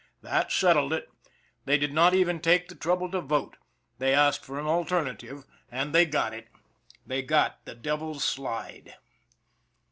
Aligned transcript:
That 0.23 0.51
settled 0.51 0.93
it. 0.93 1.09
They 1.65 1.77
did 1.77 1.93
not 1.93 2.15
even 2.15 2.39
take 2.39 2.67
the 2.69 2.73
trouble 2.73 3.11
to 3.11 3.21
vote. 3.21 3.57
They 3.99 4.15
asked 4.15 4.43
for 4.43 4.59
an 4.59 4.65
alternative 4.65 5.45
and 5.69 5.93
they 5.93 6.07
got 6.07 6.33
it. 6.33 6.47
They 7.05 7.21
got 7.21 7.63
the 7.65 7.75
Devil's 7.75 8.23
Slide. 8.23 8.95